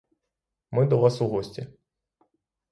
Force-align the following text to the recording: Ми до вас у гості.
Ми 0.71 0.85
до 0.85 0.97
вас 0.97 1.21
у 1.21 1.27
гості. 1.27 1.67